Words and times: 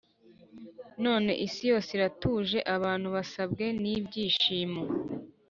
None 1.03 1.31
isi 1.45 1.61
yose 1.71 1.89
iratuje, 1.97 2.57
abantu 2.75 3.07
basabwe 3.15 3.65
n’ibyishimo. 3.81 4.81